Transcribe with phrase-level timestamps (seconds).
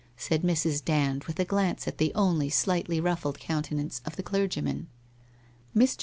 [0.17, 0.83] said Mrs.
[0.83, 4.87] Dand with a glance at the only slightly ruffled countenance of the clergyman.
[5.75, 5.99] Mr.